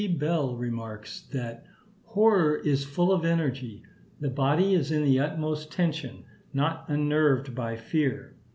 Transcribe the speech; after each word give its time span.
Bell 0.17 0.55
remarks, 0.55 1.21
that 1.27 1.63
"horror 2.05 2.55
is 2.55 2.83
full 2.85 3.11
of 3.11 3.23
energy; 3.23 3.83
the 4.19 4.31
body 4.31 4.73
is 4.73 4.89
in 4.89 5.05
the 5.05 5.19
utmost 5.19 5.71
tension, 5.71 6.23
not 6.51 6.85
unnerved 6.89 7.53
by 7.53 7.75
fear." 7.77 8.35